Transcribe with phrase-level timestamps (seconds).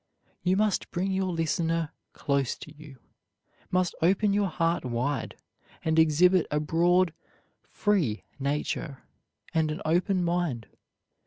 [0.41, 2.97] You must bring your listener close to you,
[3.69, 5.35] must open your heart wide,
[5.85, 7.13] and exhibit a broad
[7.69, 9.03] free nature,
[9.53, 10.65] and an open mind.